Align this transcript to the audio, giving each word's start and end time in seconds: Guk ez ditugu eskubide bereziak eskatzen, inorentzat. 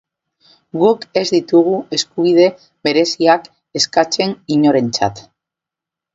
Guk 0.83 1.03
ez 1.21 1.25
ditugu 1.35 1.75
eskubide 1.97 2.47
bereziak 2.89 3.47
eskatzen, 3.83 4.35
inorentzat. 4.59 5.25